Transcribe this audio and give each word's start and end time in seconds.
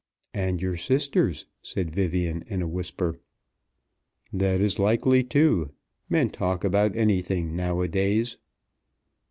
"And 0.33 0.63
your 0.63 0.77
sister's," 0.77 1.45
said 1.61 1.91
Vivian 1.93 2.43
in 2.47 2.63
a 2.63 2.67
whisper. 2.67 3.19
"That 4.33 4.59
is 4.59 4.79
likely 4.79 5.23
too. 5.23 5.73
Men 6.09 6.31
talk 6.31 6.63
about 6.63 6.95
anything 6.95 7.55
now 7.55 7.81
a 7.81 7.87
days." 7.87 8.37